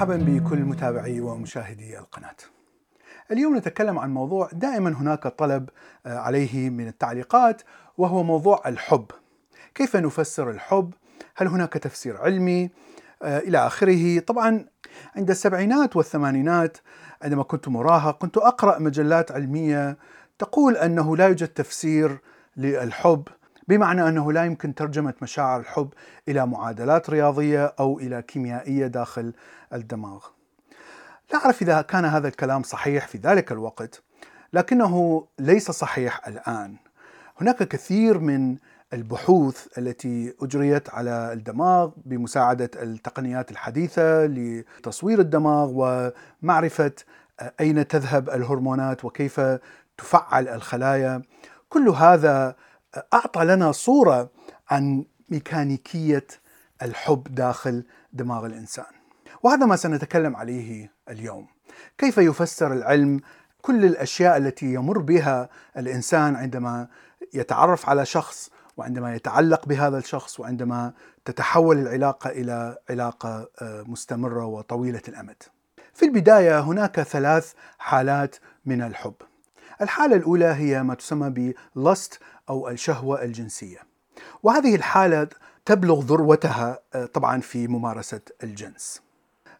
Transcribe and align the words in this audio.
مرحبا 0.00 0.16
بكل 0.16 0.58
متابعي 0.58 1.20
ومشاهدي 1.20 1.98
القناة. 1.98 2.36
اليوم 3.30 3.56
نتكلم 3.56 3.98
عن 3.98 4.14
موضوع 4.14 4.48
دائما 4.52 4.90
هناك 4.90 5.26
طلب 5.28 5.70
عليه 6.06 6.70
من 6.70 6.88
التعليقات 6.88 7.62
وهو 7.98 8.22
موضوع 8.22 8.62
الحب. 8.66 9.04
كيف 9.74 9.96
نفسر 9.96 10.50
الحب؟ 10.50 10.94
هل 11.36 11.46
هناك 11.46 11.72
تفسير 11.72 12.16
علمي؟ 12.16 12.70
إلى 13.22 13.58
آخره. 13.58 14.20
طبعا 14.20 14.64
عند 15.16 15.30
السبعينات 15.30 15.96
والثمانينات 15.96 16.78
عندما 17.22 17.42
كنت 17.42 17.68
مراهق 17.68 18.18
كنت 18.18 18.36
أقرأ 18.36 18.78
مجلات 18.78 19.32
علمية 19.32 19.98
تقول 20.38 20.76
أنه 20.76 21.16
لا 21.16 21.26
يوجد 21.26 21.48
تفسير 21.48 22.18
للحب 22.56 23.28
بمعنى 23.70 24.08
أنه 24.08 24.32
لا 24.32 24.44
يمكن 24.44 24.74
ترجمة 24.74 25.14
مشاعر 25.22 25.60
الحب 25.60 25.88
إلى 26.28 26.46
معادلات 26.46 27.10
رياضية 27.10 27.74
أو 27.80 27.98
إلى 27.98 28.22
كيميائية 28.22 28.86
داخل 28.86 29.32
الدماغ. 29.72 30.24
لا 31.32 31.38
أعرف 31.44 31.62
إذا 31.62 31.82
كان 31.82 32.04
هذا 32.04 32.28
الكلام 32.28 32.62
صحيح 32.62 33.06
في 33.06 33.18
ذلك 33.18 33.52
الوقت 33.52 34.02
لكنه 34.52 35.26
ليس 35.38 35.70
صحيح 35.70 36.26
الآن. 36.28 36.76
هناك 37.40 37.62
كثير 37.62 38.18
من 38.18 38.56
البحوث 38.92 39.78
التي 39.78 40.34
أجريت 40.42 40.90
على 40.90 41.32
الدماغ 41.32 41.90
بمساعدة 42.04 42.70
التقنيات 42.82 43.50
الحديثة 43.50 44.26
لتصوير 44.26 45.18
الدماغ 45.18 45.70
ومعرفة 45.74 46.92
أين 47.60 47.86
تذهب 47.86 48.30
الهرمونات 48.30 49.04
وكيف 49.04 49.40
تفعل 49.98 50.48
الخلايا. 50.48 51.22
كل 51.68 51.88
هذا 51.88 52.56
أعطى 53.14 53.44
لنا 53.44 53.72
صورة 53.72 54.30
عن 54.70 55.04
ميكانيكية 55.28 56.26
الحب 56.82 57.34
داخل 57.34 57.84
دماغ 58.12 58.46
الإنسان. 58.46 58.84
وهذا 59.42 59.66
ما 59.66 59.76
سنتكلم 59.76 60.36
عليه 60.36 60.92
اليوم. 61.08 61.46
كيف 61.98 62.18
يفسر 62.18 62.72
العلم 62.72 63.20
كل 63.62 63.84
الأشياء 63.84 64.36
التي 64.36 64.74
يمر 64.74 64.98
بها 64.98 65.48
الإنسان 65.76 66.36
عندما 66.36 66.88
يتعرف 67.34 67.88
على 67.88 68.06
شخص 68.06 68.50
وعندما 68.76 69.14
يتعلق 69.14 69.66
بهذا 69.66 69.98
الشخص 69.98 70.40
وعندما 70.40 70.92
تتحول 71.24 71.78
العلاقة 71.78 72.30
إلى 72.30 72.78
علاقة 72.90 73.48
مستمرة 73.62 74.44
وطويلة 74.44 75.02
الأمد. 75.08 75.42
في 75.94 76.04
البداية 76.04 76.60
هناك 76.60 77.00
ثلاث 77.00 77.52
حالات 77.78 78.36
من 78.66 78.82
الحب. 78.82 79.14
الحالة 79.82 80.16
الأولى 80.16 80.44
هي 80.44 80.82
ما 80.82 80.94
تسمى 80.94 81.54
بلست 81.76 82.20
أو 82.50 82.68
الشهوة 82.68 83.22
الجنسية. 83.22 83.78
وهذه 84.42 84.74
الحالة 84.74 85.28
تبلغ 85.64 86.00
ذروتها 86.00 86.78
طبعا 87.14 87.40
في 87.40 87.68
ممارسة 87.68 88.20
الجنس. 88.42 89.02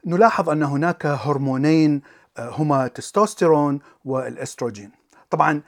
نلاحظ 0.07 0.51
أن 0.51 0.63
هناك 0.63 1.07
هرمونين 1.07 2.03
هما 2.39 2.87
التستوستيرون 2.87 3.81
والإستروجين. 4.05 4.91
طبعا 5.31 5.63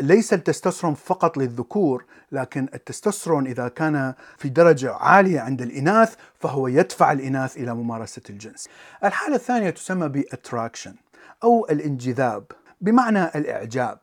ليس 0.00 0.32
التستوستيرون 0.32 0.94
فقط 0.94 1.36
للذكور 1.36 2.04
لكن 2.32 2.68
التستوستيرون 2.74 3.46
إذا 3.46 3.68
كان 3.68 4.14
في 4.38 4.48
درجة 4.48 4.94
عالية 4.94 5.40
عند 5.40 5.62
الإناث 5.62 6.14
فهو 6.34 6.68
يدفع 6.68 7.12
الإناث 7.12 7.56
إلى 7.56 7.74
ممارسة 7.74 8.22
الجنس. 8.30 8.68
الحالة 9.04 9.36
الثانية 9.36 9.70
تسمى 9.70 10.08
ب 10.08 10.16
attraction 10.16 10.94
أو 11.44 11.66
الانجذاب 11.70 12.44
بمعنى 12.80 13.24
الإعجاب. 13.24 13.98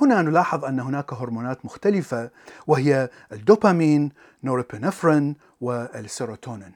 هنا 0.00 0.22
نلاحظ 0.22 0.64
أن 0.64 0.80
هناك 0.80 1.12
هرمونات 1.12 1.64
مختلفة 1.64 2.30
وهي 2.66 3.10
الدوبامين، 3.32 4.12
نورابينفرين 4.44 5.36
والسيروتونين. 5.60 6.72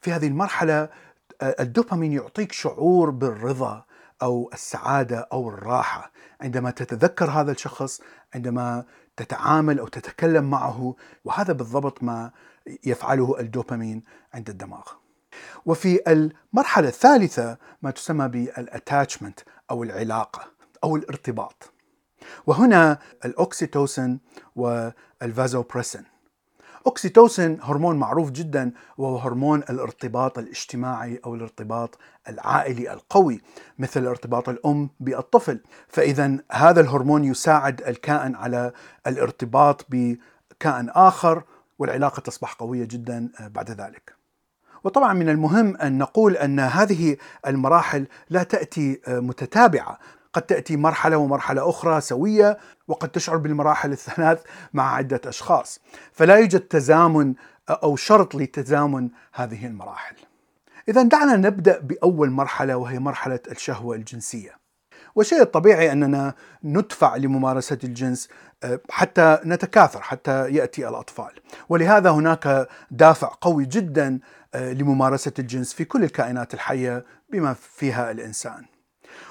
في 0.00 0.12
هذه 0.12 0.26
المرحلة 0.26 0.88
الدوبامين 1.42 2.12
يعطيك 2.12 2.52
شعور 2.52 3.10
بالرضا 3.10 3.84
أو 4.22 4.50
السعادة 4.52 5.28
أو 5.32 5.48
الراحة 5.48 6.12
عندما 6.40 6.70
تتذكر 6.70 7.30
هذا 7.30 7.52
الشخص 7.52 8.00
عندما 8.34 8.84
تتعامل 9.16 9.78
أو 9.78 9.88
تتكلم 9.88 10.50
معه 10.50 10.94
وهذا 11.24 11.52
بالضبط 11.52 12.02
ما 12.02 12.30
يفعله 12.84 13.40
الدوبامين 13.40 14.02
عند 14.34 14.48
الدماغ. 14.48 14.84
وفي 15.66 16.00
المرحلة 16.08 16.88
الثالثة 16.88 17.56
ما 17.82 17.90
تسمى 17.90 18.28
بال 18.28 18.47
attachment 18.47 19.40
أو 19.70 19.82
العلاقة 19.82 20.42
أو 20.84 20.96
الارتباط. 20.96 21.72
وهنا 22.46 22.98
الأوكسيتوسين 23.24 24.20
والفازوبريسين. 24.56 26.04
أوكسيتوسين 26.86 27.58
هرمون 27.62 27.96
معروف 27.96 28.30
جدا 28.30 28.72
وهو 28.98 29.16
هرمون 29.16 29.62
الارتباط 29.70 30.38
الاجتماعي 30.38 31.20
أو 31.26 31.34
الارتباط 31.34 31.98
العائلي 32.28 32.92
القوي 32.92 33.40
مثل 33.78 34.06
ارتباط 34.06 34.48
الأم 34.48 34.90
بالطفل، 35.00 35.60
فاذا 35.88 36.38
هذا 36.52 36.80
الهرمون 36.80 37.24
يساعد 37.24 37.82
الكائن 37.82 38.34
على 38.34 38.72
الارتباط 39.06 39.86
بكائن 39.88 40.90
آخر 40.90 41.42
والعلاقة 41.78 42.20
تصبح 42.20 42.52
قوية 42.52 42.84
جدا 42.84 43.28
بعد 43.40 43.70
ذلك. 43.70 44.14
وطبعا 44.84 45.12
من 45.12 45.28
المهم 45.28 45.76
أن 45.76 45.98
نقول 45.98 46.36
أن 46.36 46.60
هذه 46.60 47.16
المراحل 47.46 48.06
لا 48.30 48.42
تأتي 48.42 49.00
متتابعة، 49.08 49.98
قد 50.32 50.42
تأتي 50.42 50.76
مرحلة 50.76 51.16
ومرحلة 51.16 51.70
أخرى 51.70 52.00
سوية 52.00 52.58
وقد 52.88 53.08
تشعر 53.08 53.36
بالمراحل 53.36 53.92
الثلاث 53.92 54.42
مع 54.72 54.94
عدة 54.94 55.20
أشخاص، 55.26 55.80
فلا 56.12 56.36
يوجد 56.36 56.60
تزامن 56.60 57.34
أو 57.70 57.96
شرط 57.96 58.34
لتزامن 58.34 59.08
هذه 59.32 59.66
المراحل. 59.66 60.16
إذا 60.88 61.02
دعنا 61.02 61.36
نبدأ 61.36 61.78
بأول 61.80 62.30
مرحلة 62.30 62.76
وهي 62.76 62.98
مرحلة 62.98 63.40
الشهوة 63.50 63.96
الجنسية. 63.96 64.58
والشيء 65.14 65.42
الطبيعي 65.42 65.92
أننا 65.92 66.34
ندفع 66.64 67.16
لممارسة 67.16 67.78
الجنس 67.84 68.28
حتى 68.90 69.38
نتكاثر 69.44 70.02
حتى 70.02 70.50
يأتي 70.50 70.88
الأطفال، 70.88 71.32
ولهذا 71.68 72.10
هناك 72.10 72.68
دافع 72.90 73.32
قوي 73.40 73.64
جدا 73.64 74.18
لممارسة 74.54 75.32
الجنس 75.38 75.74
في 75.74 75.84
كل 75.84 76.04
الكائنات 76.04 76.54
الحية 76.54 77.04
بما 77.32 77.54
فيها 77.54 78.10
الإنسان. 78.10 78.64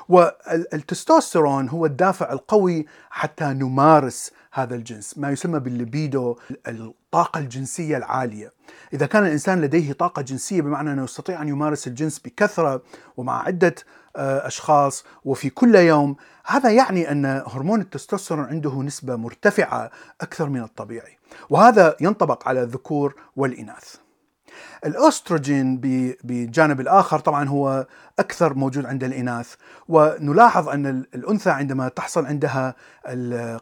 والتستوستيرون 0.10 1.70
هو 1.70 1.86
الدافع 1.86 2.32
القوي 2.32 2.86
حتى 3.10 3.46
نمارس 3.46 4.32
هذا 4.52 4.76
الجنس 4.76 5.18
ما 5.18 5.32
يسمى 5.32 5.60
بالليبيدو 5.60 6.38
الطاقة 6.68 7.40
الجنسية 7.40 7.98
العالية. 7.98 8.52
إذا 8.94 9.06
كان 9.06 9.26
الإنسان 9.26 9.62
لديه 9.62 9.94
طاقة 9.94 10.22
جنسية 10.22 10.62
بمعنى 10.62 10.94
أنه 10.94 11.04
يستطيع 11.04 11.42
أن 11.42 11.48
يمارس 11.48 11.88
الجنس 11.88 12.20
بكثرة 12.20 12.82
ومع 13.18 13.44
عدة 13.44 13.76
أشخاص 14.16 15.06
وفي 15.26 15.50
كل 15.50 15.76
يوم 15.76 16.16
هذا 16.46 16.72
يعني 16.72 17.12
أن 17.12 17.26
هرمون 17.26 17.82
التستوستيرون 17.82 18.46
عنده 18.46 18.82
نسبة 18.82 19.16
مرتفعة 19.16 19.92
أكثر 20.22 20.50
من 20.50 20.62
الطبيعي. 20.62 21.18
وهذا 21.50 21.96
ينطبق 22.02 22.48
على 22.48 22.62
الذكور 22.64 23.16
والإناث. 23.36 23.96
الأستروجين 24.86 25.78
بالجانب 26.24 26.80
الآخر 26.80 27.20
طبعا 27.20 27.50
هو 27.50 27.88
أكثر 28.20 28.54
موجود 28.54 28.86
عند 28.86 29.04
الإناث 29.04 29.54
ونلاحظ 29.88 30.70
أن 30.70 30.86
الأنثى 31.16 31.50
عندما 31.50 31.88
تحصل 31.88 32.26
عندها 32.26 32.76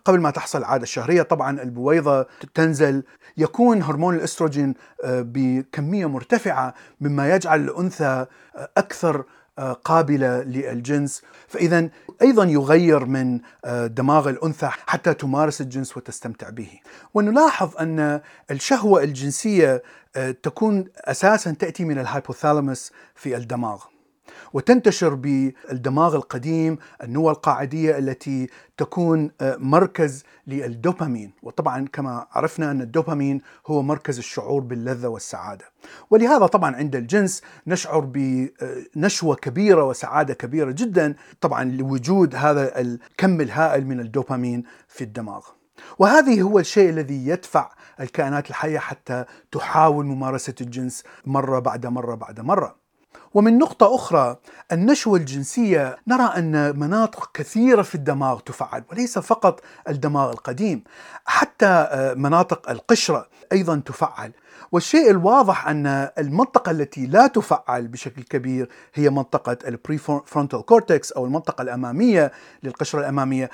قبل 0.05 0.19
ما 0.19 0.29
تحصل 0.29 0.59
العادة 0.59 0.83
الشهرية 0.83 1.21
طبعا 1.21 1.61
البويضة 1.61 2.27
تنزل 2.53 3.03
يكون 3.37 3.81
هرمون 3.81 4.15
الأستروجين 4.15 4.73
بكمية 5.05 6.05
مرتفعة 6.05 6.73
مما 7.01 7.35
يجعل 7.35 7.61
الأنثى 7.61 8.25
أكثر 8.77 9.23
قابلة 9.59 10.41
للجنس. 10.41 11.21
فإذا 11.47 11.89
أيضا 12.21 12.43
يغير 12.43 13.05
من 13.05 13.39
دماغ 13.87 14.29
الأنثى 14.29 14.67
حتى 14.67 15.13
تمارس 15.13 15.61
الجنس 15.61 15.97
وتستمتع 15.97 16.49
به. 16.49 16.79
ونلاحظ 17.13 17.77
أن 17.79 18.21
الشهوة 18.51 19.03
الجنسية 19.03 19.83
تكون 20.43 20.85
أساسا 20.97 21.51
تأتي 21.51 21.85
من 21.85 21.99
الهايبوثالاموس 21.99 22.91
في 23.15 23.37
الدماغ. 23.37 23.83
وتنتشر 24.53 25.13
بالدماغ 25.13 26.15
القديم 26.15 26.77
النوى 27.03 27.31
القاعدية 27.31 27.97
التي 27.97 28.49
تكون 28.77 29.31
مركز 29.41 30.23
للدوبامين. 30.47 31.33
وطبعا 31.43 31.87
كما 31.93 32.27
عرفنا 32.31 32.71
أن 32.71 32.81
الدوبامين 32.81 33.41
هو 33.67 33.81
مركز 33.81 34.17
الشعور 34.17 34.61
باللذة 34.61 35.07
والسعادة. 35.07 35.65
ولهذا 36.09 36.45
طبعا 36.45 36.75
عند 36.75 36.95
الجنس 36.95 37.41
نشعر 37.67 37.99
بنشوه 37.99 39.35
كبيرة 39.35 39.83
وسعادة 39.83 40.33
كبيرة 40.33 40.71
جدا 40.71 41.15
طبعا 41.41 41.63
لوجود 41.63 42.35
هذا 42.35 42.81
الكم 42.81 43.41
الهائل 43.41 43.87
من 43.87 43.99
الدوبامين 43.99 44.63
في 44.87 45.03
الدماغ. 45.03 45.45
وهذه 45.99 46.41
هو 46.41 46.59
الشيء 46.59 46.89
الذي 46.89 47.27
يدفع 47.27 47.71
الكائنات 47.99 48.49
الحية 48.49 48.79
حتى 48.79 49.25
تحاول 49.51 50.05
ممارسة 50.05 50.55
الجنس 50.61 51.03
مرة 51.25 51.59
بعد 51.59 51.85
مرة 51.85 52.15
بعد 52.15 52.39
مرة. 52.39 52.84
ومن 53.35 53.57
نقطة 53.57 53.95
أخرى 53.95 54.37
النشوة 54.71 55.17
الجنسية 55.17 55.97
نرى 56.07 56.23
أن 56.23 56.79
مناطق 56.79 57.29
كثيرة 57.33 57.81
في 57.81 57.95
الدماغ 57.95 58.39
تفعل 58.39 58.83
وليس 58.91 59.19
فقط 59.19 59.61
الدماغ 59.89 60.31
القديم 60.31 60.83
حتى 61.25 61.65
آه، 61.65 62.13
مناطق 62.13 62.69
القشرة 62.69 63.27
أيضا 63.51 63.81
تفعل. 63.85 64.31
والشيء 64.71 65.09
الواضح 65.11 65.67
أن 65.67 66.09
المنطقة 66.17 66.71
التي 66.71 67.05
لا 67.05 67.27
تفعل 67.27 67.87
بشكل 67.87 68.23
كبير 68.23 68.69
هي 68.93 69.09
منطقة 69.09 69.57
ال 69.67 69.97
prefrontal 69.97 70.65
cortex 70.65 71.11
أو 71.11 71.25
المنطقة 71.25 71.61
الأمامية 71.61 72.31
للقشرة 72.63 72.99
الأمامية. 72.99 73.49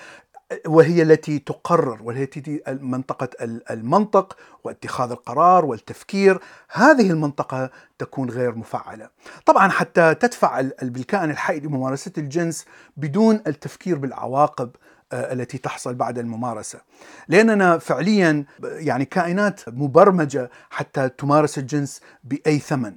وهي 0.67 1.01
التي 1.01 1.39
تقرر 1.39 2.01
وهي 2.03 2.23
التي 2.23 2.61
منطقة 2.67 3.29
المنطق 3.71 4.37
واتخاذ 4.63 5.11
القرار 5.11 5.65
والتفكير. 5.65 6.39
هذه 6.71 7.11
المنطقة 7.11 7.69
تكون 7.99 8.29
غير 8.29 8.55
مفعلة. 8.55 9.09
طبعا 9.45 9.69
حتى 9.69 10.15
تدفع 10.15 10.61
بالكائن 10.81 11.29
الحي 11.29 11.59
لممارسة 11.59 12.11
الجنس 12.17 12.65
بدون 12.97 13.41
التفكير 13.47 13.97
بالعواقب 13.97 14.71
آه، 15.13 15.33
التي 15.33 15.57
تحصل 15.57 15.95
بعد 15.95 16.19
الممارسة. 16.19 16.81
لأننا 17.27 17.77
فعليا 17.77 18.45
يعني 18.63 19.05
كائنات 19.05 19.61
مبرمجة 19.69 20.49
حتى 20.69 21.09
تمارس 21.09 21.57
الجنس 21.57 22.01
بأي 22.23 22.59
ثمن. 22.59 22.95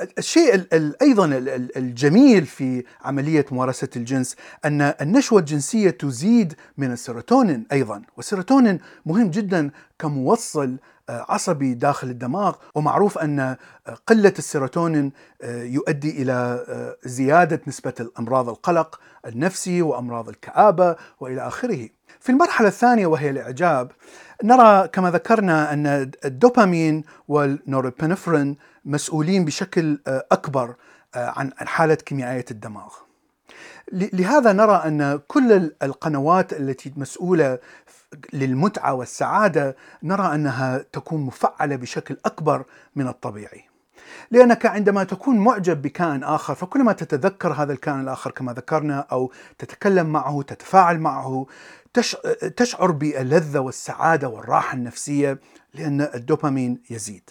والشيء 0.00 0.66
أيضا 1.02 1.26
الجميل 1.76 2.46
في 2.46 2.84
عملية 3.04 3.46
ممارسة 3.50 3.88
الجنس 3.96 4.36
أن 4.64 4.82
النشوة 4.82 5.40
الجنسية 5.40 5.90
تزيد 5.90 6.54
من 6.78 6.92
السيروتونين 6.92 7.66
أيضا 7.72 8.02
والسيروتونين 8.16 8.78
مهم 9.06 9.30
جدا 9.30 9.70
كموصل 9.98 10.76
عصبي 11.08 11.74
داخل 11.74 12.10
الدماغ 12.10 12.54
ومعروف 12.74 13.18
أن 13.18 13.40
آه، 13.40 13.56
قلة 14.06 14.34
السيروتونين 14.38 15.12
آه، 15.42 15.62
يؤدي 15.62 16.22
إلى 16.22 16.64
زيادة 17.04 17.60
نسبة 17.66 17.94
الأمراض 18.00 18.48
القلق 18.48 19.00
النفسي 19.26 19.82
وأمراض 19.82 20.28
الكآبة 20.28 20.96
وإلى 21.20 21.46
آخره. 21.46 21.88
في 22.20 22.32
المرحلة 22.32 22.68
الثانية 22.68 23.06
وهي 23.06 23.30
الإعجاب 23.30 23.92
نرى 24.44 24.88
كما 24.88 25.10
ذكرنا 25.10 25.72
أن 25.72 26.10
الدوبامين 26.24 27.04
والنوربينفرين 27.28 28.56
مسؤولين 28.84 29.44
بشكل 29.44 29.98
أكبر 30.06 30.74
عن 31.14 31.52
حالة 31.58 31.94
كيميائية 31.94 32.44
الدماغ. 32.50 32.88
لهذا 33.92 34.52
نرى 34.52 34.82
أن 34.86 35.20
كل 35.28 35.72
القنوات 35.82 36.52
التي 36.52 36.92
مسؤولة 36.96 37.58
للمتعة 38.32 38.94
والسعادة 38.94 39.76
نرى 40.02 40.34
أنها 40.34 40.84
تكون 40.92 41.20
مفعلة 41.20 41.76
بشكل 41.76 42.16
أكبر 42.24 42.64
من 42.96 43.08
الطبيعي. 43.08 43.64
لأنك 44.30 44.66
عندما 44.66 45.04
تكون 45.04 45.38
معجب 45.38 45.82
بكائن 45.82 46.24
آخر 46.24 46.54
فكلما 46.54 46.92
تتذكر 46.92 47.52
هذا 47.52 47.72
الكائن 47.72 48.00
الآخر 48.00 48.30
كما 48.30 48.52
ذكرنا 48.52 49.06
أو 49.12 49.32
تتكلم 49.58 50.06
معه 50.06 50.42
تتفاعل 50.42 50.98
معه 50.98 51.46
تشعر 52.56 52.90
باللذة 52.90 53.58
والسعادة 53.58 54.28
والراحة 54.28 54.76
النفسية 54.76 55.40
لأن 55.74 56.00
الدوبامين 56.00 56.82
يزيد. 56.90 57.30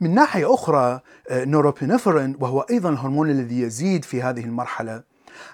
من 0.00 0.14
ناحية 0.14 0.54
أخرى 0.54 1.00
نوروبينفرين 1.30 2.36
وهو 2.40 2.60
أيضا 2.60 2.90
الهرمون 2.90 3.30
الذي 3.30 3.60
يزيد 3.60 4.04
في 4.04 4.22
هذه 4.22 4.44
المرحلة 4.44 5.02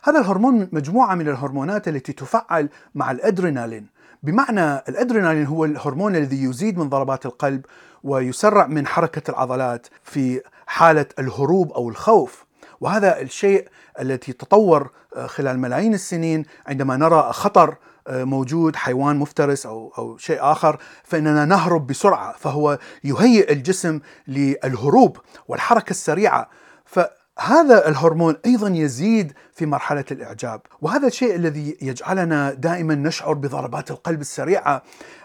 هذا 0.03 0.19
الهرمون 0.19 0.69
مجموعة 0.73 1.15
من 1.15 1.29
الهرمونات 1.29 1.89
التي 1.89 2.13
تفعل 2.13 2.69
مع 2.95 3.11
الأدرينالين 3.11 3.87
بمعنى 4.23 4.75
الأدرينالين 4.75 5.47
هو 5.47 5.65
الهرمون 5.65 6.17
الذي 6.17 6.43
يزيد 6.45 6.79
من 6.79 6.89
ضربات 6.89 7.27
القلب 7.27 7.65
ويسرع 8.05 8.67
من 8.67 8.87
حركة 8.87 9.31
العضلات 9.31 9.87
في 10.03 10.41
حالة 10.67 11.07
الهروب 11.19 11.73
أو 11.73 11.89
الخوف. 11.89 12.45
وهذا 12.81 13.21
الشيء 13.21 13.69
الذي 14.01 14.33
تطور 14.33 14.91
آه، 15.17 15.27
خلال 15.27 15.59
ملايين 15.59 15.95
السنين 15.95 16.45
عندما 16.67 16.97
نرى 16.97 17.33
خطر 17.33 17.77
آه، 18.09 18.25
موجود 18.25 18.77
حيوان 18.77 19.17
مفترس 19.17 19.67
أو 19.67 19.93
أو 19.99 20.17
شيء 20.17 20.39
آخر 20.41 20.79
فإننا 21.05 21.45
نهرب 21.45 21.87
بسرعة 21.87 22.35
فهو 22.39 22.79
يهيئ 23.05 23.53
الجسم 23.53 24.01
للهروب 24.29 25.17
والحركة 25.49 25.91
السريعة. 25.91 26.49
ف 26.85 27.01
هذا 27.41 27.89
الهرمون 27.89 28.37
أيضا 28.47 28.69
يزيد 28.69 29.33
في 29.53 29.67
مرحلة 29.67 30.05
الإعجاب، 30.11 30.61
وهذا 30.81 31.07
الشيء 31.07 31.35
الذي 31.37 31.77
يجعلنا 31.83 32.53
دائما 32.53 32.95
نشعر 32.95 33.33
بضربات 33.33 33.91
القلب 33.91 34.21
السريعة 34.21 34.83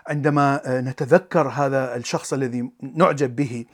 عندما 0.07 0.61
آه، 0.65 0.81
نتذكر 0.81 1.47
هذا 1.47 1.95
الشخص 1.95 2.33
الذي 2.33 2.71
نعجب 2.95 3.35
به. 3.35 3.65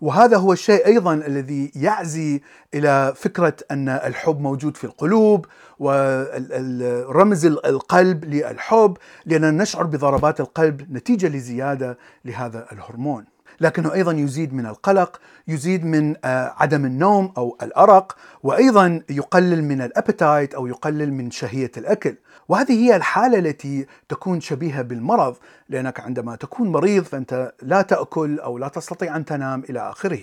وهذا 0.00 0.36
هو 0.36 0.52
الشيء 0.52 0.86
أيضا 0.86 1.14
الذي 1.14 1.72
يعزي 1.76 2.40
إلى 2.74 3.12
فكرة 3.16 3.56
أن 3.70 3.88
الحب 3.88 4.40
موجود 4.40 4.76
في 4.76 4.84
القلوب 4.84 5.46
ورمز 5.78 7.46
القلب 7.46 8.24
للحب 8.24 8.96
لأننا 9.26 9.50
نشعر 9.50 9.84
بضربات 9.84 10.40
القلب 10.40 10.92
نتيجة 10.92 11.28
لزيادة 11.28 11.98
لهذا 12.24 12.66
الهرمون. 12.72 13.24
لكنه 13.60 13.94
أيضا 13.94 14.12
يزيد 14.12 14.54
من 14.54 14.66
القلق، 14.66 15.20
يزيد 15.48 15.84
من 15.84 16.14
آه، 16.24 16.54
عدم 16.56 16.84
النوم 16.84 17.32
أو 17.36 17.58
الأرق، 17.62 18.16
وأيضا 18.42 19.02
يقلل 19.10 19.64
من 19.64 19.82
الأبيتايت 19.82 20.54
أو 20.54 20.66
يقلل 20.66 21.12
من 21.12 21.30
شهية 21.30 21.70
الأكل، 21.76 22.16
وهذه 22.48 22.72
هي 22.72 22.96
الحالة 22.96 23.38
التي 23.38 23.86
تكون 24.08 24.40
شبيهة 24.40 24.82
بالمرض، 24.82 25.36
لأنك 25.68 26.00
عندما 26.00 26.36
تكون 26.36 26.72
مريض 26.72 27.04
فأنت 27.04 27.52
لا 27.62 27.82
تأكل 27.82 28.40
أو 28.40 28.58
لا 28.58 28.68
تستطيع 28.68 29.16
أن 29.16 29.24
تنام 29.24 29.62
إلى 29.70 29.90
آخره. 29.90 30.20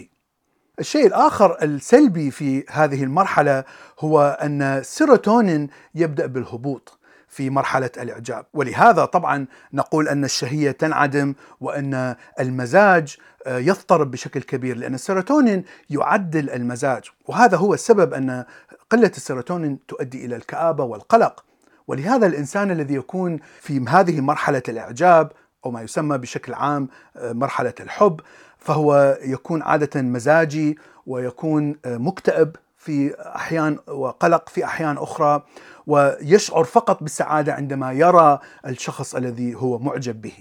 الشيء 0.80 1.08
الآخر 1.08 1.58
السلبي 1.64 2.32
في 2.32 2.64
هذه 2.70 3.04
المرحلة 3.04 3.64
هو 4.00 4.38
أن 4.42 4.62
السيروتونين 4.62 5.70
يبدأ 5.96 6.26
بالهبوط. 6.26 6.97
في 7.28 7.50
مرحلة 7.50 7.90
الإعجاب، 7.98 8.46
ولهذا 8.54 9.06
طبعا 9.06 9.46
نقول 9.74 10.08
أن 10.08 10.24
الشهية 10.24 10.72
تنعدم 10.72 11.34
وأن 11.62 12.16
المزاج 12.40 13.18
آه، 13.46 13.58
يضطرب 13.58 14.12
بشكل 14.12 14.42
كبير 14.42 14.78
لأن 14.78 14.94
السيروتونين 14.94 15.64
يعدل 15.90 16.50
المزاج، 16.50 17.04
وهذا 17.26 17.58
هو 17.58 17.74
السبب 17.74 18.14
أن 18.14 18.46
قلة 18.90 19.12
السيروتونين 19.18 19.86
تؤدي 19.88 20.26
إلى 20.26 20.36
الكآبة 20.36 20.84
والقلق، 20.84 21.44
ولهذا 21.88 22.28
الإنسان 22.28 22.72
الذي 22.72 22.94
يكون 22.94 23.40
في 23.62 23.86
هذه 23.90 24.22
مرحلة 24.22 24.64
الإعجاب 24.70 25.32
أو 25.66 25.72
ما 25.72 25.82
يسمى 25.82 26.18
بشكل 26.18 26.54
عام 26.54 26.88
آه، 27.18 27.34
مرحلة 27.34 27.74
الحب 27.80 28.22
فهو 28.58 29.18
يكون 29.22 29.62
عادة 29.62 30.02
مزاجي 30.02 30.78
ويكون 31.06 31.76
آه، 31.86 31.98
مكتئب 31.98 32.56
في 32.88 33.16
أحيان 33.36 33.80
وقلق 33.88 34.50
في 34.50 34.66
أحيان 34.66 34.98
أخرى 34.98 35.44
ويشعر 35.88 36.64
فقط 36.64 37.04
بالسعادة 37.04 37.54
عندما 37.54 37.92
يرى 37.92 38.40
الشخص 38.66 39.16
الذي 39.16 39.56
هو 39.56 39.80
معجب 39.80 40.22
به. 40.22 40.34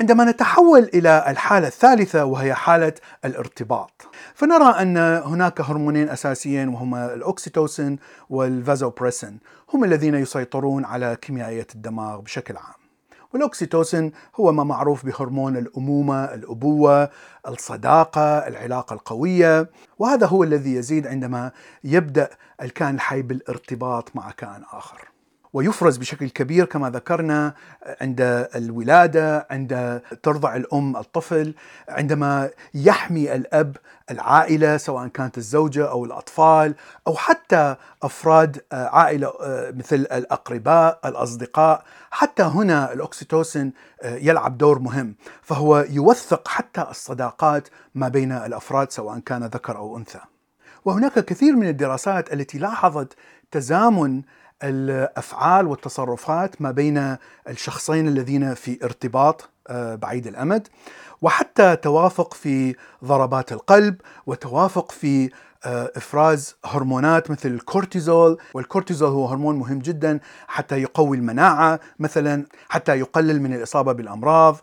عندما 0.00 0.24
نتحول 0.24 0.90
إلى 0.94 1.24
الحالة 1.28 1.66
الثالثة 1.66 2.24
وهي 2.24 2.54
حالة 2.54 2.92
الارتباط 3.24 3.90
فنرى 4.34 4.82
أن 4.82 4.96
هناك 5.24 5.60
هرمونين 5.60 6.08
أساسيين 6.08 6.68
وهما 6.68 7.14
الأوكسيتوسين 7.14 7.98
والفازوبريسين 8.30 9.38
هم 9.74 9.84
الذين 9.84 10.14
يسيطرون 10.14 10.84
على 10.84 11.16
كيميائية 11.22 11.66
الدماغ 11.74 12.20
بشكل 12.20 12.56
عام. 12.56 12.81
والأكسيتوسين 13.34 14.12
هو 14.36 14.52
ما 14.52 14.64
معروف 14.64 15.06
بهرمون 15.06 15.56
الأمومة، 15.56 16.24
الأبوة، 16.24 17.10
الصداقة، 17.48 18.38
العلاقة 18.38 18.94
القوية، 18.94 19.70
وهذا 19.98 20.26
هو 20.26 20.42
الذي 20.42 20.74
يزيد 20.74 21.06
عندما 21.06 21.52
يبدأ 21.84 22.30
الكائن 22.62 22.94
الحي 22.94 23.22
بالارتباط 23.22 24.16
مع 24.16 24.30
كائن 24.30 24.62
آخر. 24.72 25.11
ويفرز 25.52 25.96
بشكل 25.96 26.28
كبير 26.28 26.64
كما 26.64 26.90
ذكرنا 26.90 27.54
عند 28.00 28.48
الولادة، 28.56 29.46
عند 29.50 30.02
ترضع 30.22 30.56
الأم 30.56 30.96
الطفل، 30.96 31.54
عندما 31.88 32.50
يحمي 32.74 33.34
الأب 33.34 33.76
العائلة 34.10 34.76
سواء 34.76 35.06
كانت 35.06 35.38
الزوجة 35.38 35.90
أو 35.90 36.04
الأطفال 36.04 36.74
أو 37.06 37.16
حتى 37.16 37.76
أفراد 38.02 38.62
عائلة 38.72 39.32
مثل 39.76 39.96
الأقرباء، 39.96 41.00
الأصدقاء، 41.04 41.84
حتى 42.10 42.42
هنا 42.42 42.92
الأكسيتوسين 42.92 43.72
يلعب 44.04 44.58
دور 44.58 44.78
مهم، 44.78 45.14
فهو 45.42 45.86
يوثق 45.90 46.48
حتى 46.48 46.86
الصداقات 46.90 47.68
ما 47.94 48.08
بين 48.08 48.32
الأفراد 48.32 48.90
سواء 48.90 49.18
كان 49.18 49.44
ذكر 49.44 49.76
أو 49.76 49.96
أنثى. 49.96 50.20
وهناك 50.84 51.18
كثير 51.18 51.56
من 51.56 51.68
الدراسات 51.68 52.32
التي 52.32 52.58
لاحظت 52.58 53.16
تزامن 53.50 54.22
الأفعال 54.62 55.66
والتصرفات 55.66 56.62
ما 56.62 56.70
بين 56.70 57.16
الشخصين 57.48 58.08
الذين 58.08 58.54
في 58.54 58.84
ارتباط 58.84 59.48
آه، 59.68 59.94
بعيد 59.94 60.26
الأمد 60.26 60.68
وحتى 61.22 61.76
توافق 61.76 62.34
في 62.34 62.76
ضربات 63.04 63.52
القلب 63.52 64.00
وتوافق 64.26 64.92
في 64.92 65.30
آه، 65.64 65.92
إفراز 65.96 66.56
هرمونات 66.64 67.30
مثل 67.30 67.48
الكورتيزول 67.48 68.38
والكورتيزول 68.54 69.08
هو 69.08 69.26
هرمون 69.26 69.58
مهم 69.58 69.78
جدا 69.78 70.20
حتى 70.46 70.82
يقوي 70.82 71.16
المناعة 71.16 71.80
مثلا 71.98 72.46
حتى 72.68 72.98
يقلل 72.98 73.42
من 73.42 73.54
الإصابة 73.54 73.92
بالأمراض 73.92 74.56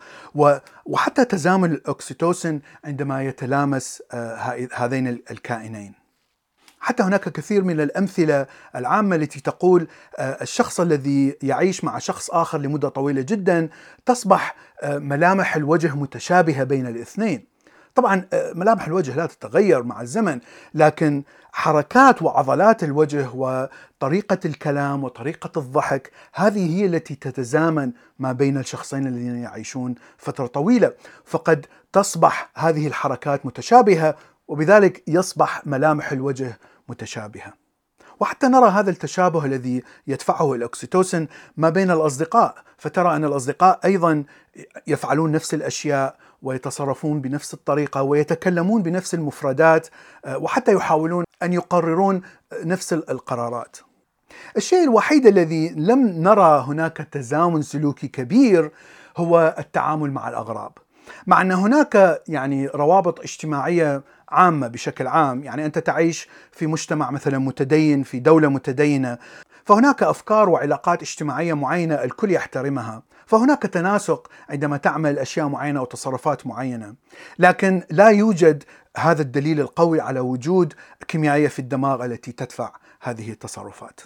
وحتى 0.86 1.26
تزامن 1.26 1.72
الاكسيتوسين 1.72 2.62
عندما 2.86 3.24
يتلامس 3.24 4.04
آه، 4.12 4.68
هذين 4.74 5.08
الكائنين. 5.08 5.99
حتى 6.80 7.04
هناك 7.04 7.30
كثير 7.30 7.64
من 7.64 7.82
الأمثلة 7.82 8.46
العامة 8.76 9.16
التي 9.16 9.42
تقول 9.42 9.88
الشخص 10.20 10.80
الذي 10.80 11.38
يعيش 11.44 11.84
مع 11.84 12.00
شخص 12.00 12.30
آخر 12.30 12.58
لمدة 12.58 12.90
طويلة 12.90 13.22
جدا 13.22 13.70
تصبح 14.06 14.56
ملامح 14.84 15.56
الوجه 15.56 15.96
متشابهة 15.96 16.64
بين 16.64 16.88
الاثنين. 16.88 17.46
طبعا 17.96 18.26
ملامح 18.34 18.88
الوجه 18.88 19.16
لا 19.16 19.26
تتغير 19.26 19.84
مع 19.84 20.02
الزمن 20.02 20.40
لكن 20.74 21.24
حركات 21.52 22.22
وعضلات 22.22 22.84
الوجه 22.84 23.30
وطريقة 23.34 24.40
الكلام 24.46 25.04
وطريقة 25.04 25.60
الضحك 25.60 26.12
هذه 26.34 26.78
هي 26.78 26.86
التي 26.86 27.16
تتزامن 27.16 27.92
ما 28.20 28.32
بين 28.32 28.58
الشخصين 28.58 29.08
الذين 29.08 29.36
يعيشون 29.36 29.96
فترة 30.18 30.48
طويلة 30.48 30.94
فقد 31.26 31.66
تصبح 31.94 32.50
هذه 32.56 32.88
الحركات 32.88 33.46
متشابهة 33.46 34.16
وبذلك 34.50 35.04
يصبح 35.08 35.68
ملامح 35.68 36.12
الوجه 36.12 36.60
متشابهة. 36.88 37.54
وحتى 38.20 38.48
نرى 38.48 38.70
هذا 38.70 38.90
التشابه 38.90 39.46
الذي 39.46 39.84
يدفعه 40.08 40.54
الاكسيتوسن 40.54 41.28
ما 41.58 41.70
بين 41.70 41.92
الأصدقاء، 41.92 42.56
فترى 42.78 43.16
أن 43.16 43.26
الأصدقاء 43.26 43.80
أيضا 43.86 44.24
يفعلون 44.88 45.32
نفس 45.32 45.54
الأشياء 45.54 46.16
ويتصرفون 46.42 47.22
بنفس 47.22 47.54
الطريقة 47.54 48.04
ويتكلمون 48.04 48.84
بنفس 48.84 49.14
المفردات 49.14 49.88
وحتى 50.28 50.74
يحاولون 50.74 51.24
أن 51.44 51.54
يقررون 51.54 52.22
نفس 52.64 52.94
القرارات. 52.94 53.78
الشيء 54.58 54.84
الوحيد 54.84 55.28
الذي 55.28 55.70
لم 55.70 56.08
نرى 56.08 56.64
هناك 56.68 56.98
تزامن 56.98 57.62
سلوكي 57.62 58.08
كبير 58.08 58.72
هو 59.18 59.56
التعامل 59.60 60.12
مع 60.12 60.30
الأغراب. 60.30 60.72
مع 61.28 61.42
أن 61.42 61.52
هناك 61.52 62.22
يعني 62.28 62.68
روابط 62.68 63.20
اجتماعية 63.20 64.04
عامة 64.30 64.68
بشكل 64.68 65.08
عام، 65.08 65.44
يعني 65.44 65.66
أنت 65.66 65.80
تعيش 65.80 66.28
في 66.52 66.68
مجتمع 66.68 67.12
مثلا 67.12 67.38
متدين 67.38 68.04
في 68.04 68.20
دولة 68.20 68.50
متدينة، 68.50 69.18
فهناك 69.66 70.04
أفكار 70.04 70.50
وعلاقات 70.50 71.02
اجتماعية 71.02 71.54
معينة 71.54 71.96
الكل 71.96 72.32
يحترمها، 72.32 73.04
فهناك 73.26 73.64
تناسق 73.64 74.28
عندما 74.50 74.78
تعمل 74.78 75.20
أشياء 75.20 75.48
معينة 75.48 75.82
وتصرفات 75.82 76.48
معينة، 76.48 76.94
لكن 77.40 77.84
لا 77.90 78.10
يوجد 78.10 78.64
هذا 78.98 79.22
الدليل 79.22 79.60
القوي 79.60 80.02
على 80.02 80.20
وجود 80.20 80.74
كيميائية 81.08 81.48
في 81.48 81.60
الدماغ 81.60 82.06
التي 82.06 82.32
تدفع 82.32 82.72
هذه 83.02 83.32
التصرفات. 83.32 84.00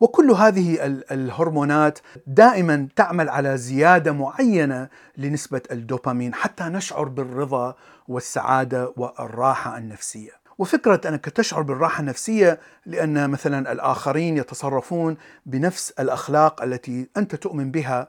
وكل 0.00 0.30
هذه 0.30 0.78
الهرمونات 1.10 1.98
دائما 2.26 2.88
تعمل 2.96 3.28
على 3.28 3.56
زيادة 3.58 4.12
معينة 4.12 4.88
لنسبة 5.16 5.62
الدوبامين 5.72 6.34
حتى 6.34 6.64
نشعر 6.64 7.04
بالرضا 7.08 7.74
والسعادة 8.08 8.92
والراحة 8.96 9.78
النفسية. 9.78 10.30
وفكرة 10.58 11.00
أنك 11.08 11.24
تشعر 11.24 11.62
بالراحة 11.62 12.00
النفسية 12.00 12.60
لأن 12.86 13.30
مثلا 13.30 13.72
الآخرين 13.72 14.36
يتصرفون 14.36 15.16
بنفس 15.46 15.90
الأخلاق 15.90 16.62
التي 16.62 17.08
أنت 17.16 17.34
تؤمن 17.34 17.70
بها 17.70 18.08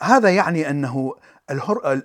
هذا 0.00 0.30
يعني 0.30 0.70
أنه 0.70 1.14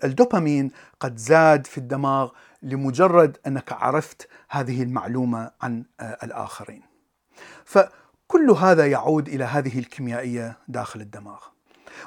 الدوبامين 0.03 0.71
قد 0.99 1.17
زاد 1.17 1.67
في 1.67 1.77
الدماغ 1.77 2.29
لمجرد 2.61 3.37
أنك 3.47 3.73
عرفت 3.73 4.27
هذه 4.49 4.83
المعلومة 4.83 5.51
عن 5.61 5.83
الآخرين. 6.01 6.81
ف 7.65 7.79
كل 8.33 8.51
هذا 8.51 8.87
يعود 8.87 9.27
إلى 9.27 9.43
هذه 9.43 9.79
الكيميائية 9.79 10.57
داخل 10.67 11.01
الدماغ. 11.01 11.37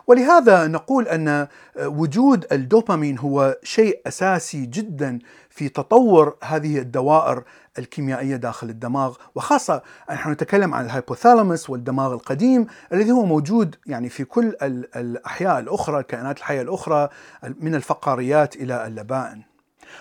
ولهذا 0.07 0.67
نقول 0.67 1.09
أن 1.09 1.47
وجود 1.79 2.47
الدوبامين 2.53 3.19
هو 3.19 3.57
شيء 3.63 4.01
أساسي 4.07 4.67
جدا 4.67 5.19
في 5.51 5.69
تطور 5.69 6.37
هذه 6.45 6.79
الدوائر 6.79 7.43
الكيميائية 7.79 8.37
داخل 8.37 8.69
الدماغ 8.71 9.17
وخاصة 9.35 9.83
نحن 10.11 10.31
نتكلم 10.31 10.75
عن 10.75 10.85
الهايبوثالاموس 10.85 11.71
والدماغ 11.71 12.13
القديم 12.13 12.67
الذي 12.93 13.11
هو 13.11 13.25
موجود 13.25 13.77
يعني 13.87 14.09
في 14.09 14.25
كل 14.25 14.57
الأحياء 14.97 15.59
الأخرى 15.59 16.01
الكائنات 16.01 16.39
الحية 16.39 16.63
الأخرى 16.63 17.09
من 17.61 17.75
الفقاريات 17.75 18.57
إلى 18.57 18.87
اللبائن. 18.87 19.43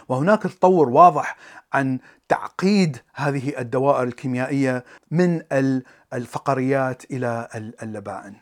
وهناك 0.10 0.44
تطور 0.44 0.89
واضح 0.89 1.38
عن 1.74 2.00
تعقيد 2.30 2.98
هذه 3.13 3.60
الدوائر 3.60 4.04
الكيميائية 4.04 4.86
من 5.12 5.42
الفقريات 6.13 7.04
إلى 7.12 7.48
اللبائن. 7.84 8.36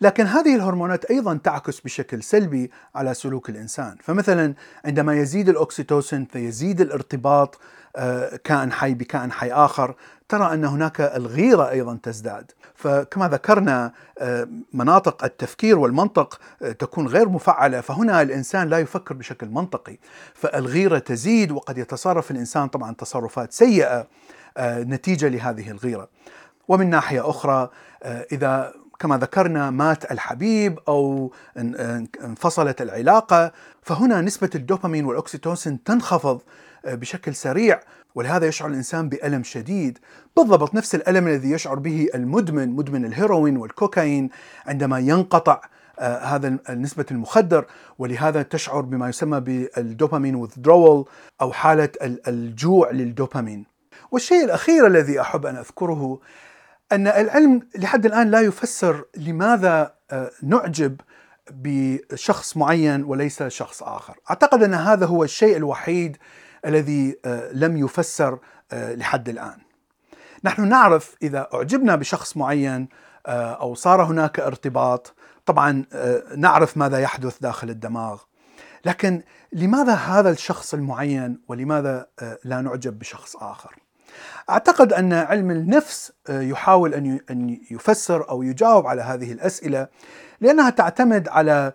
لكن 0.00 0.26
هذه 0.26 0.54
الهرمونات 0.54 1.04
أيضا 1.04 1.34
تعكس 1.44 1.80
بشكل 1.80 2.22
سلبي 2.22 2.70
على 2.94 3.14
سلوك 3.14 3.50
الإنسان، 3.50 3.96
فمثلا 4.02 4.54
عندما 4.84 5.14
يزيد 5.14 5.48
الاكسيتوسين 5.48 6.24
فيزيد 6.24 6.80
الارتباط 6.80 7.60
كائن 8.44 8.72
حي 8.72 8.94
بكائن 8.94 9.32
حي 9.32 9.52
آخر، 9.52 9.94
ترى 10.28 10.54
أن 10.54 10.64
هناك 10.64 11.00
الغيرة 11.00 11.70
أيضا 11.70 11.98
تزداد، 12.02 12.52
فكما 12.74 13.28
ذكرنا 13.28 13.92
مناطق 14.72 15.24
التفكير 15.24 15.78
والمنطق 15.78 16.40
تكون 16.78 17.06
غير 17.06 17.28
مفعلة، 17.28 17.80
فهنا 17.80 18.22
الإنسان 18.22 18.68
لا 18.68 18.78
يفكر 18.78 19.14
بشكل 19.14 19.48
منطقي، 19.48 19.98
فالغيرة 20.34 20.98
تزيد 20.98 21.52
وقد 21.52 21.78
يتصرف 21.78 22.30
الإنسان 22.30 22.68
طبعا 22.68 22.94
تصرفات 22.94 23.52
سيئة 23.52 24.06
نتيجة 24.60 25.28
لهذه 25.28 25.70
الغيرة. 25.70 26.08
ومن 26.68 26.90
ناحية 26.90 27.30
أخرى 27.30 27.70
إذا 28.32 28.72
كما 28.98 29.18
ذكرنا 29.18 29.70
مات 29.70 30.12
الحبيب 30.12 30.78
أو 30.88 31.32
إنفصلت 32.24 32.82
العلاقة 32.82 33.52
فهنا 33.82 34.20
نسبة 34.20 34.50
الدوبامين 34.54 35.04
والأكسيتوسين 35.04 35.82
تنخفض. 35.84 36.40
بشكل 36.84 37.34
سريع. 37.34 37.80
ولهذا 38.14 38.46
يشعر 38.46 38.68
الإنسان 38.68 39.08
بألم 39.08 39.42
شديد. 39.42 39.98
بالضبط 40.36 40.74
نفس 40.74 40.94
الألم 40.94 41.26
الذي 41.28 41.50
يشعر 41.50 41.78
به 41.78 42.08
المدمن 42.14 42.68
مدمن 42.68 43.04
الهيروين 43.04 43.56
والكوكايين 43.56 44.30
عندما 44.66 44.98
ينقطع 44.98 45.60
هذا 46.00 46.58
نسبة 46.70 47.06
المخدر. 47.10 47.66
ولهذا 47.98 48.42
تشعر 48.42 48.80
بما 48.80 49.08
يسمى 49.08 49.40
بالدوبامين 49.40 50.46
withdrawal 50.46 51.08
أو 51.40 51.52
حالة 51.52 51.88
الجوع 52.02 52.90
للدوبامين. 52.90 53.64
والشيء 54.10 54.44
الأخير 54.44 54.86
الذي 54.86 55.20
أحب 55.20 55.46
أن 55.46 55.56
أذكره 55.56 56.20
أن 56.92 57.06
العلم 57.06 57.62
لحد 57.76 58.06
الآن 58.06 58.30
لا 58.30 58.40
يفسر 58.40 59.04
لماذا 59.16 59.94
نعجب 60.42 61.00
بشخص 61.50 62.56
معين 62.56 63.04
وليس 63.04 63.42
شخص 63.42 63.82
آخر، 63.82 64.16
أعتقد 64.30 64.62
أن 64.62 64.74
هذا 64.74 65.06
هو 65.06 65.24
الشيء 65.24 65.56
الوحيد 65.56 66.16
الذي 66.66 67.16
لم 67.52 67.76
يفسر 67.76 68.38
لحد 68.72 69.28
الآن. 69.28 69.58
نحن 70.44 70.68
نعرف 70.68 71.16
إذا 71.22 71.48
أعجبنا 71.54 71.96
بشخص 71.96 72.36
معين 72.36 72.88
أو 73.26 73.74
صار 73.74 74.02
هناك 74.02 74.40
ارتباط، 74.40 75.14
طبعا 75.46 75.84
نعرف 76.36 76.76
ماذا 76.76 76.98
يحدث 76.98 77.38
داخل 77.38 77.70
الدماغ. 77.70 78.20
لكن 78.84 79.22
لماذا 79.52 79.94
هذا 79.94 80.30
الشخص 80.30 80.74
المعين 80.74 81.40
ولماذا 81.48 82.06
لا 82.44 82.60
نعجب 82.60 82.98
بشخص 82.98 83.36
آخر؟ 83.36 83.76
أعتقد 84.50 84.92
أن 84.92 85.12
علم 85.12 85.50
النفس 85.50 86.12
يحاول 86.28 86.94
أن 86.94 87.20
أن 87.30 87.58
يفسر 87.70 88.28
أو 88.28 88.42
يجاوب 88.42 88.86
على 88.86 89.02
هذه 89.02 89.32
الأسئلة 89.32 89.88
لأنها 90.40 90.70
تعتمد 90.70 91.28
على 91.28 91.72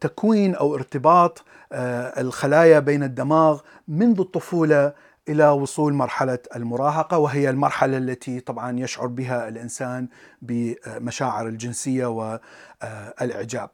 تكوين 0.00 0.54
أو 0.54 0.74
ارتباط 0.74 1.44
الخلايا 1.72 2.78
بين 2.78 3.02
الدماغ 3.02 3.60
منذ 3.88 4.20
الطفولة 4.20 4.92
إلى 5.28 5.48
وصول 5.48 5.92
مرحلة 5.94 6.38
المراهقة 6.56 7.18
وهي 7.18 7.50
المرحلة 7.50 7.96
التي 7.98 8.40
طبعا 8.40 8.80
يشعر 8.80 9.06
بها 9.06 9.48
الإنسان 9.48 10.08
بمشاعر 10.42 11.46
الجنسية 11.46 12.06
والاعجاب. 12.06 13.70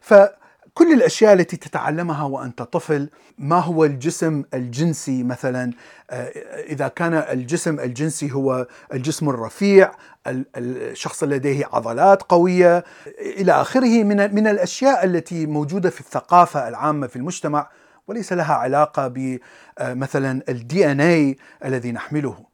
ف 0.00 0.14
كل 0.74 0.92
الأشياء 0.92 1.32
التي 1.32 1.56
تتعلمها 1.56 2.24
وأنت 2.24 2.62
طفل 2.62 3.10
ما 3.38 3.58
هو 3.60 3.84
الجسم 3.84 4.44
الجنسي 4.54 5.22
مثلا؟ 5.22 5.72
إذا 6.68 6.88
كان 6.88 7.14
الجسم 7.14 7.80
الجنسي 7.80 8.32
هو 8.32 8.66
الجسم 8.92 9.28
الرفيع 9.28 9.90
الشخص 10.26 11.24
لديه 11.24 11.68
عضلات 11.72 12.22
قوية 12.22 12.84
إلى 13.18 13.52
آخره 13.52 14.02
من 14.04 14.34
من 14.34 14.46
الأشياء 14.46 15.04
التي 15.04 15.46
موجودة 15.46 15.90
في 15.90 16.00
الثقافة 16.00 16.68
العامة 16.68 17.06
في 17.06 17.16
المجتمع 17.16 17.70
وليس 18.08 18.32
لها 18.32 18.54
علاقة 18.54 19.08
بمثلا 19.08 20.42
الدي 20.48 20.90
ان 20.92 21.00
اي 21.00 21.36
الذي 21.64 21.92
نحمله. 21.92 22.49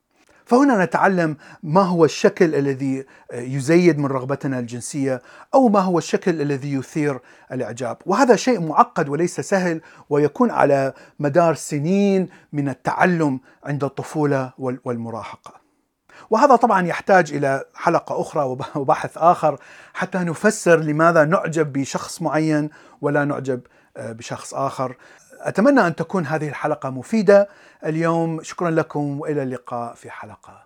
فهنا 0.47 0.85
نتعلم 0.85 1.37
ما 1.63 1.83
هو 1.83 2.05
الشكل 2.05 2.55
الذي 2.55 3.05
يزيد 3.33 3.99
من 3.99 4.07
رغبتنا 4.07 4.59
الجنسية 4.59 5.23
أو 5.55 5.69
ما 5.69 5.81
هو 5.81 5.99
الشكل 5.99 6.41
الذي 6.41 6.73
يثير 6.73 7.19
الإعجاب، 7.53 7.97
وهذا 8.07 8.37
شيء 8.37 8.61
معقد 8.61 9.09
وليس 9.09 9.41
سهل 9.41 9.81
ويكون 10.11 10.51
على 10.51 10.93
مدار 11.19 11.55
سنين 11.55 12.29
من 12.53 12.69
التعلم 12.69 13.41
عند 13.65 13.85
الطفولة 13.85 14.53
والمراهقة. 14.59 15.67
وهذا 16.31 16.57
طبعا 16.57 16.87
يحتاج 16.87 17.33
إلى 17.33 17.65
حلقة 17.75 18.21
أخرى 18.21 18.57
وبحث 18.75 19.19
آخر 19.19 19.59
حتى 19.95 20.19
نفسر 20.19 20.81
لماذا 20.81 21.25
نعجب 21.25 21.73
بشخص 21.73 22.23
معين 22.23 22.71
ولا 23.01 23.25
نعجب 23.25 23.61
بشخص 23.99 24.55
آخر. 24.55 24.97
أتمنى 25.41 25.87
أن 25.87 25.97
تكون 25.97 26.27
هذه 26.27 26.49
الحلقة 26.49 26.91
مفيدة. 26.91 27.49
اليوم 27.87 28.43
شكرا 28.43 28.71
لكم 28.71 29.21
وإلى 29.21 29.43
اللقاء 29.43 29.95
في 29.95 30.11
حلقة 30.11 30.66